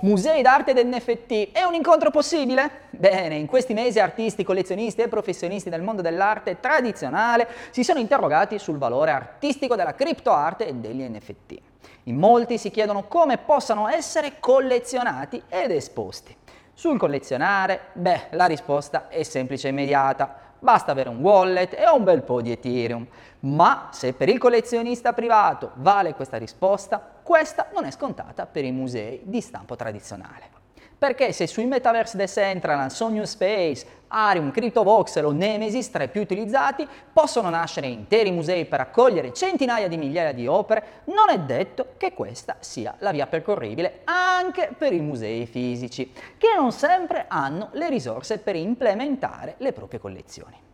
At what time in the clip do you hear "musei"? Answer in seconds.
0.00-0.42, 28.72-29.20, 38.30-38.64, 45.00-45.44